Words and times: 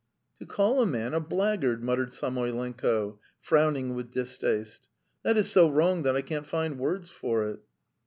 "To 0.39 0.47
call 0.47 0.81
a 0.81 0.87
man 0.87 1.13
a 1.13 1.19
blackguard!" 1.19 1.83
muttered 1.83 2.11
Samoylenko, 2.11 3.19
frowning 3.39 3.93
with 3.93 4.09
distaste 4.11 4.87
"that 5.21 5.37
is 5.37 5.51
so 5.51 5.69
wrong 5.69 6.01
that 6.01 6.15
I 6.15 6.23
can't 6.23 6.47
find 6.47 6.79
words 6.79 7.11
for 7.11 7.47
it!" 7.47 7.59